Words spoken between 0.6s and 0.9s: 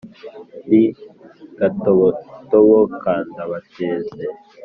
ndi